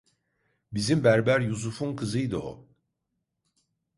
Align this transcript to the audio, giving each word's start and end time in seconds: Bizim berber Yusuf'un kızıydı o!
Bizim 0.73 1.03
berber 1.03 1.39
Yusuf'un 1.39 1.95
kızıydı 1.95 2.37
o! 2.37 2.65